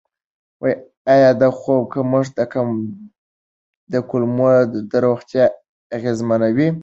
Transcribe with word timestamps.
آیا 1.13 1.29
د 1.41 1.43
خوب 1.57 1.81
کمښت 1.93 2.33
د 3.91 3.95
کولمو 4.09 4.47
روغتیا 5.05 5.45
اغېزمنوي؟ 5.97 6.69